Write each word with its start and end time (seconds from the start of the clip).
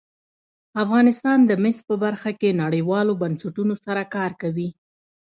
افغانستان 0.83 1.39
د 1.45 1.51
مس 1.63 1.77
په 1.89 1.95
برخه 2.03 2.31
کې 2.39 2.59
نړیوالو 2.63 3.13
بنسټونو 3.21 3.73
سره 3.85 4.01
کار 4.15 4.31
کوي. 4.41 4.69